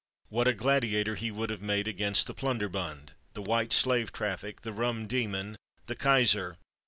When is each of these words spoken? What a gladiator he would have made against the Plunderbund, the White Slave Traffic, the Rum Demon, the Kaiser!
What 0.29 0.47
a 0.47 0.53
gladiator 0.55 1.13
he 1.13 1.29
would 1.29 1.51
have 1.51 1.61
made 1.61 1.87
against 1.87 2.25
the 2.25 2.33
Plunderbund, 2.33 3.09
the 3.33 3.41
White 3.43 3.71
Slave 3.71 4.11
Traffic, 4.11 4.61
the 4.61 4.73
Rum 4.73 5.05
Demon, 5.05 5.57
the 5.85 5.95
Kaiser! 5.95 6.57